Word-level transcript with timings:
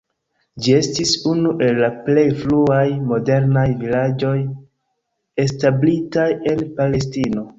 Ĝi 0.65 0.71
estis 0.75 1.09
unu 1.31 1.51
el 1.65 1.75
la 1.83 1.89
plej 2.07 2.23
fruaj 2.39 2.87
modernaj 3.11 3.67
vilaĝoj 3.83 4.33
establitaj 5.47 6.27
en 6.53 6.65
Palestino. 6.81 7.45